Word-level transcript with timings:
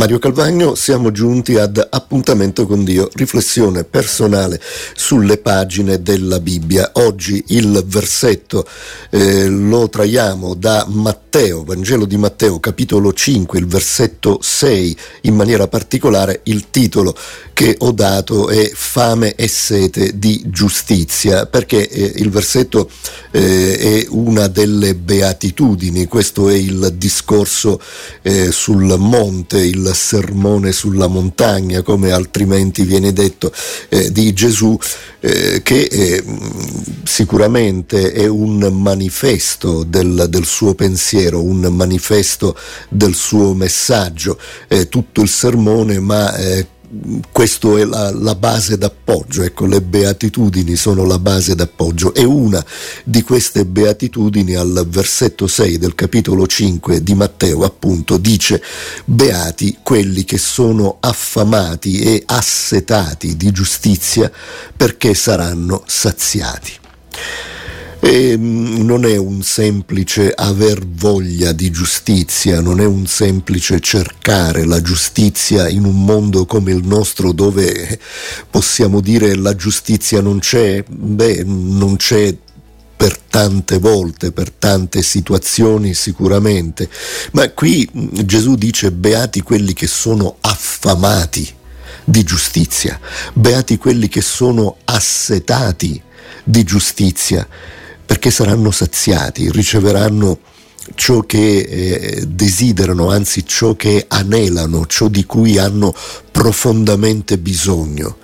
Mario 0.00 0.18
Calvagno, 0.18 0.74
siamo 0.76 1.10
giunti 1.10 1.56
ad 1.56 1.88
appuntamento 1.90 2.66
con 2.66 2.84
Dio, 2.84 3.10
riflessione 3.12 3.84
personale 3.84 4.58
sulle 4.94 5.36
pagine 5.36 6.00
della 6.00 6.40
Bibbia. 6.40 6.92
Oggi 6.94 7.44
il 7.48 7.84
versetto 7.84 8.66
eh, 9.10 9.46
lo 9.46 9.90
traiamo 9.90 10.54
da 10.54 10.86
Matteo, 10.88 11.64
Vangelo 11.64 12.06
di 12.06 12.16
Matteo, 12.16 12.60
capitolo 12.60 13.12
5, 13.12 13.58
il 13.58 13.66
versetto 13.66 14.38
6, 14.40 14.96
in 15.22 15.34
maniera 15.34 15.68
particolare 15.68 16.40
il 16.44 16.70
titolo 16.70 17.14
che 17.52 17.76
ho 17.80 17.92
dato 17.92 18.48
è 18.48 18.70
Fame 18.72 19.34
e 19.34 19.48
sete 19.48 20.18
di 20.18 20.44
giustizia, 20.46 21.44
perché 21.44 21.86
eh, 21.86 22.12
il 22.16 22.30
versetto 22.30 22.88
eh, 23.32 23.76
è 23.76 24.06
una 24.08 24.46
delle 24.46 24.94
beatitudini, 24.94 26.06
questo 26.06 26.48
è 26.48 26.54
il 26.54 26.94
discorso 26.96 27.78
eh, 28.22 28.50
sul 28.50 28.96
monte 28.96 29.60
il 29.60 29.89
sermone 29.94 30.72
sulla 30.72 31.06
montagna, 31.06 31.82
come 31.82 32.10
altrimenti 32.12 32.82
viene 32.84 33.12
detto, 33.12 33.52
eh, 33.88 34.10
di 34.10 34.32
Gesù, 34.32 34.78
eh, 35.20 35.60
che 35.62 35.82
eh, 35.82 36.24
sicuramente 37.04 38.12
è 38.12 38.26
un 38.26 38.58
manifesto 38.72 39.84
del, 39.84 40.26
del, 40.28 40.44
suo 40.44 40.74
pensiero, 40.74 41.42
un 41.42 41.60
manifesto 41.70 42.56
del 42.88 43.14
suo 43.14 43.54
messaggio, 43.54 44.38
tutto 44.88 45.20
il 45.20 45.28
sermone, 45.28 45.98
ma 45.98 46.34
questo 47.30 47.76
è 47.76 47.84
la, 47.84 48.10
la, 48.12 48.34
base 48.34 48.76
d'appoggio, 48.76 49.42
ecco, 49.42 49.66
le 49.66 49.80
beatitudini 49.80 50.74
sono 50.74 51.04
la 51.04 51.20
base 51.20 51.54
d'appoggio 51.54 52.12
e 52.14 52.24
una 52.24 52.64
di 53.04 53.22
queste 53.22 53.64
beatitudini 53.64 54.54
al 54.56 54.86
versetto 54.88 55.46
6 55.46 55.78
del 55.78 55.94
capitolo 55.94 56.46
5 56.46 57.02
di 57.02 57.14
Matteo 57.14 57.62
appunto 57.62 58.16
dice 58.16 58.60
beati 59.04 59.78
quelli 59.82 60.24
che 60.24 60.38
sono 60.38 60.96
affamati 60.98 62.00
e 62.00 62.22
assetati 62.26 63.36
di 63.36 63.52
giustizia 63.52 64.30
perché 64.76 65.14
saranno 65.14 65.84
saziati. 65.86 66.72
E 68.12 68.36
mm, 68.36 68.84
non 68.84 69.04
è 69.04 69.16
un 69.16 69.40
semplice 69.40 70.32
aver 70.34 70.84
voglia 70.84 71.52
di 71.52 71.70
giustizia, 71.70 72.60
non 72.60 72.80
è 72.80 72.84
un 72.84 73.06
semplice 73.06 73.78
cercare 73.78 74.64
la 74.64 74.82
giustizia 74.82 75.68
in 75.68 75.84
un 75.84 76.04
mondo 76.04 76.44
come 76.44 76.72
il 76.72 76.84
nostro 76.84 77.30
dove 77.30 78.00
possiamo 78.50 79.00
dire 79.00 79.36
la 79.36 79.54
giustizia 79.54 80.20
non 80.20 80.40
c'è, 80.40 80.82
beh, 80.88 81.44
non 81.44 81.94
c'è 81.94 82.36
per 82.96 83.16
tante 83.16 83.78
volte, 83.78 84.32
per 84.32 84.50
tante 84.50 85.02
situazioni 85.02 85.94
sicuramente, 85.94 86.90
ma 87.30 87.48
qui 87.50 87.88
Gesù 88.24 88.56
dice 88.56 88.90
beati 88.90 89.40
quelli 89.42 89.72
che 89.72 89.86
sono 89.86 90.38
affamati 90.40 91.48
di 92.04 92.24
giustizia, 92.24 92.98
beati 93.34 93.78
quelli 93.78 94.08
che 94.08 94.20
sono 94.20 94.78
assetati 94.84 96.02
di 96.42 96.64
giustizia 96.64 97.46
perché 98.10 98.32
saranno 98.32 98.72
saziati, 98.72 99.52
riceveranno 99.52 100.40
ciò 100.96 101.20
che 101.20 101.58
eh, 101.58 102.24
desiderano, 102.26 103.08
anzi 103.08 103.46
ciò 103.46 103.76
che 103.76 104.06
anelano, 104.08 104.84
ciò 104.86 105.06
di 105.06 105.24
cui 105.24 105.58
hanno 105.58 105.94
profondamente 106.32 107.38
bisogno. 107.38 108.16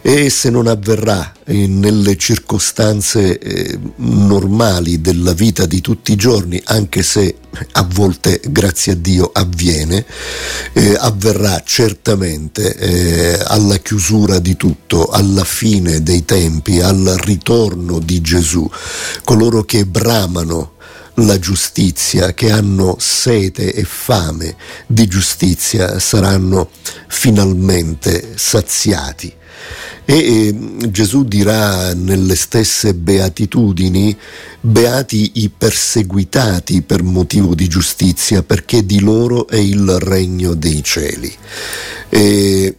E 0.00 0.30
se 0.30 0.48
non 0.48 0.68
avverrà 0.68 1.34
eh, 1.44 1.66
nelle 1.66 2.16
circostanze 2.16 3.38
eh, 3.38 3.78
normali 3.96 5.00
della 5.00 5.32
vita 5.32 5.66
di 5.66 5.80
tutti 5.80 6.12
i 6.12 6.16
giorni, 6.16 6.60
anche 6.64 7.02
se 7.02 7.36
a 7.72 7.86
volte, 7.92 8.40
grazie 8.48 8.92
a 8.92 8.94
Dio, 8.94 9.30
avviene, 9.32 10.04
eh, 10.72 10.96
avverrà 10.98 11.62
certamente 11.64 12.74
eh, 12.76 13.38
alla 13.44 13.78
chiusura 13.78 14.38
di 14.38 14.56
tutto, 14.56 15.08
alla 15.08 15.44
fine 15.44 16.02
dei 16.02 16.24
tempi, 16.24 16.80
al 16.80 17.16
ritorno 17.18 17.98
di 17.98 18.20
Gesù. 18.20 18.68
Coloro 19.24 19.64
che 19.64 19.84
bramano 19.84 20.76
la 21.18 21.38
giustizia, 21.38 22.34
che 22.34 22.50
hanno 22.50 22.96
sete 22.98 23.72
e 23.72 23.84
fame 23.84 24.56
di 24.86 25.06
giustizia, 25.06 25.98
saranno 25.98 26.70
finalmente 27.08 28.32
saziati. 28.36 29.34
E 30.04 30.14
eh, 30.16 30.90
Gesù 30.90 31.24
dirà 31.24 31.92
nelle 31.92 32.34
stesse 32.34 32.94
beatitudini, 32.94 34.16
beati 34.60 35.32
i 35.34 35.50
perseguitati 35.50 36.82
per 36.82 37.02
motivo 37.02 37.54
di 37.54 37.68
giustizia, 37.68 38.42
perché 38.42 38.86
di 38.86 39.00
loro 39.00 39.48
è 39.48 39.56
il 39.56 39.98
regno 39.98 40.54
dei 40.54 40.82
cieli. 40.82 41.34
E, 42.08 42.74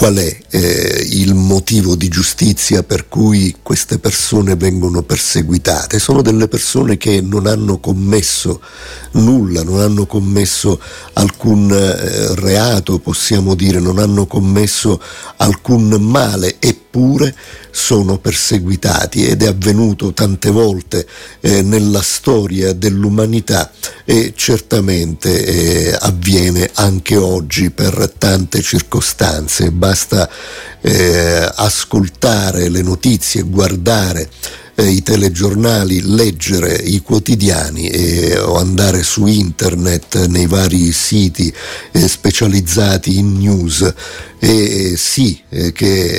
qual 0.00 0.16
è 0.16 0.34
eh, 0.48 1.06
il 1.10 1.34
motivo 1.34 1.94
di 1.94 2.08
giustizia 2.08 2.82
per 2.82 3.06
cui 3.06 3.56
queste 3.62 3.98
persone 3.98 4.56
vengono 4.56 5.02
perseguitate. 5.02 5.98
Sono 5.98 6.22
delle 6.22 6.48
persone 6.48 6.96
che 6.96 7.20
non 7.20 7.46
hanno 7.46 7.80
commesso 7.80 8.62
nulla, 9.12 9.62
non 9.62 9.78
hanno 9.78 10.06
commesso 10.06 10.80
alcun 11.12 11.70
eh, 11.70 12.34
reato, 12.34 12.98
possiamo 12.98 13.54
dire, 13.54 13.78
non 13.78 13.98
hanno 13.98 14.26
commesso 14.26 14.98
alcun 15.36 15.88
male, 16.00 16.56
eppure 16.58 17.34
sono 17.70 18.18
perseguitati 18.18 19.26
ed 19.26 19.42
è 19.42 19.46
avvenuto 19.46 20.12
tante 20.12 20.50
volte 20.50 21.06
eh, 21.40 21.62
nella 21.62 22.02
storia 22.02 22.72
dell'umanità 22.72 23.70
e 24.04 24.32
certamente 24.34 25.44
eh, 25.44 25.96
avviene 25.98 26.70
anche 26.74 27.16
oggi 27.16 27.70
per 27.70 28.12
tante 28.18 28.60
circostanze. 28.62 29.70
Basta 29.90 30.30
eh, 30.82 31.50
ascoltare 31.52 32.68
le 32.68 32.80
notizie, 32.80 33.42
guardare 33.42 34.30
eh, 34.76 34.88
i 34.88 35.02
telegiornali, 35.02 36.14
leggere 36.14 36.74
i 36.74 37.02
quotidiani 37.02 37.88
eh, 37.88 38.38
o 38.38 38.54
andare 38.54 39.02
su 39.02 39.26
internet 39.26 40.26
nei 40.26 40.46
vari 40.46 40.92
siti 40.92 41.52
eh, 41.90 42.06
specializzati 42.06 43.18
in 43.18 43.38
news 43.38 43.92
e 44.42 44.94
sì 44.96 45.38
eh, 45.50 45.70
che 45.70 46.16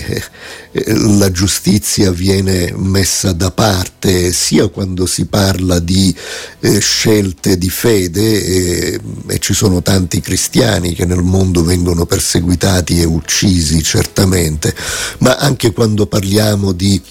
eh, 0.71 0.93
la 0.95 1.31
giustizia 1.31 2.11
viene 2.11 2.71
messa 2.75 3.31
da 3.31 3.49
parte 3.49 4.31
sia 4.31 4.67
quando 4.67 5.07
si 5.07 5.25
parla 5.25 5.79
di 5.79 6.15
eh, 6.59 6.79
scelte 6.79 7.57
di 7.57 7.69
fede 7.71 8.45
e, 8.45 8.99
ci 9.39 9.55
sono 9.55 9.81
tanti 9.81 10.21
cristiani 10.21 10.93
che 10.93 11.05
nel 11.05 11.23
mondo 11.23 11.63
vengono 11.63 12.05
perseguitati 12.05 13.01
e 13.01 13.05
uccisi 13.05 13.81
certamente, 13.81 14.75
ma 15.19 15.37
anche 15.37 15.71
quando 15.71 16.05
parliamo 16.05 16.73
di 16.73 17.01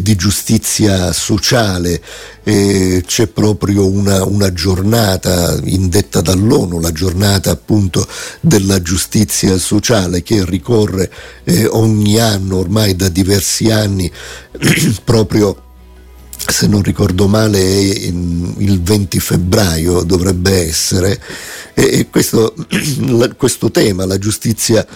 di 0.00 0.14
giustizia 0.16 1.12
sociale. 1.12 2.00
C'è 2.44 3.26
proprio 3.26 3.86
una, 3.86 4.24
una, 4.24 4.52
giornata 4.52 5.58
indetta 5.64 6.20
dall'ONU, 6.20 6.78
la 6.78 6.92
giornata 6.92 7.50
appunto 7.50 8.06
della 8.40 8.80
giustizia 8.82 9.56
sociale 9.58 10.22
che 10.22 10.43
ricorre 10.44 11.10
eh, 11.44 11.66
ogni 11.66 12.18
anno, 12.18 12.58
ormai 12.58 12.96
da 12.96 13.08
diversi 13.08 13.70
anni, 13.70 14.10
proprio 15.04 15.62
se 16.46 16.66
non 16.66 16.82
ricordo 16.82 17.26
male 17.26 17.60
il 17.60 18.82
20 18.82 19.18
febbraio 19.18 20.02
dovrebbe 20.02 20.66
essere, 20.66 21.20
e 21.72 22.08
questo, 22.10 22.54
questo 23.36 23.70
tema, 23.70 24.04
la 24.04 24.18
giustizia 24.18 24.86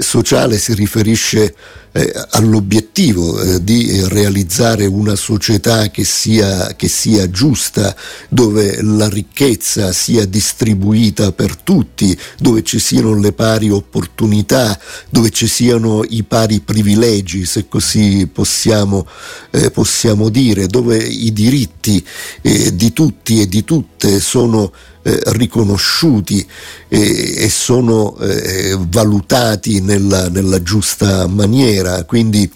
sociale, 0.00 0.58
si 0.58 0.74
riferisce 0.74 1.54
eh, 1.92 2.12
all'obiettivo 2.30 3.40
eh, 3.40 3.64
di 3.64 4.02
realizzare 4.08 4.86
una 4.86 5.16
società 5.16 5.90
che 5.90 6.04
sia, 6.04 6.74
che 6.76 6.88
sia 6.88 7.30
giusta, 7.30 7.94
dove 8.28 8.82
la 8.82 9.08
ricchezza 9.08 9.92
sia 9.92 10.26
distribuita 10.26 11.32
per 11.32 11.56
tutti, 11.56 12.16
dove 12.38 12.62
ci 12.62 12.78
siano 12.78 13.18
le 13.18 13.32
pari 13.32 13.70
opportunità, 13.70 14.78
dove 15.08 15.30
ci 15.30 15.46
siano 15.46 16.02
i 16.08 16.22
pari 16.22 16.60
privilegi, 16.60 17.44
se 17.44 17.68
così 17.68 18.28
possiamo, 18.30 19.06
eh, 19.50 19.70
possiamo 19.70 20.28
dire, 20.28 20.66
dove 20.66 20.98
i 20.98 21.32
diritti 21.32 22.04
eh, 22.42 22.76
di 22.76 22.92
tutti 22.92 23.40
e 23.40 23.48
di 23.48 23.64
tutte 23.64 24.20
sono 24.20 24.72
eh, 25.08 25.20
riconosciuti 25.32 26.46
e, 26.88 27.34
e 27.36 27.48
sono 27.48 28.16
eh, 28.18 28.76
valutati 28.78 29.80
nella, 29.80 30.28
nella 30.28 30.62
giusta 30.62 31.26
maniera 31.26 32.04
quindi 32.04 32.50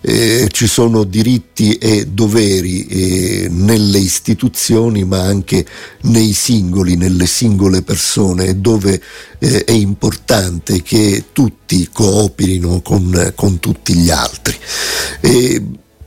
eh, 0.00 0.48
ci 0.50 0.66
sono 0.66 1.02
diritti 1.02 1.74
e 1.74 2.06
doveri 2.06 2.86
eh, 2.86 3.48
nelle 3.50 3.98
istituzioni 3.98 5.04
ma 5.04 5.20
anche 5.20 5.66
nei 6.02 6.32
singoli, 6.32 6.96
nelle 6.96 7.26
singole 7.26 7.82
persone, 7.82 8.60
dove 8.60 9.02
eh, 9.38 9.64
è 9.64 9.72
importante 9.72 10.82
che 10.82 11.24
tutti 11.32 11.88
cooperino 11.92 12.80
con, 12.80 13.32
con 13.34 13.58
tutti 13.58 13.94
gli 13.94 14.10
altri. 14.10 14.56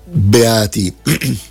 beati 0.06 0.94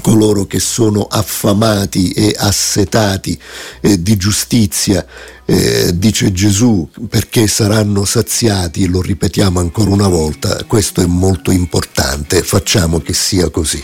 coloro 0.00 0.44
che 0.44 0.60
sono 0.60 1.06
affamati 1.08 2.10
e 2.10 2.34
assetati 2.36 3.38
eh, 3.80 4.02
di 4.02 4.16
giustizia, 4.16 5.06
eh, 5.46 5.96
dice 5.96 6.32
Gesù, 6.32 6.88
perché 7.08 7.46
saranno 7.46 8.04
saziati, 8.04 8.86
lo 8.86 9.00
ripetiamo 9.00 9.60
ancora 9.60 9.90
una 9.90 10.08
volta, 10.08 10.64
questo 10.66 11.00
è 11.00 11.06
molto 11.06 11.50
importante, 11.50 12.42
facciamo 12.42 13.00
che 13.00 13.12
sia 13.12 13.48
così. 13.50 13.82